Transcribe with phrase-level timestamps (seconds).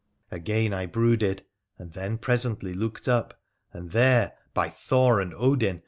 [0.31, 1.43] Again I brooded,
[1.77, 3.39] and then presently looked up,
[3.71, 5.79] and there— ty Thor and Odin